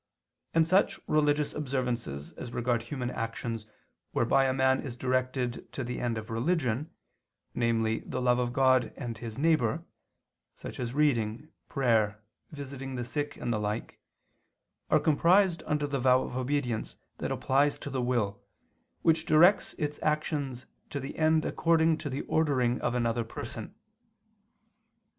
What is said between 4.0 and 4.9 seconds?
whereby a man